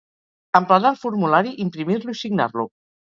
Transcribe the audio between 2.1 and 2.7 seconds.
i signar-lo.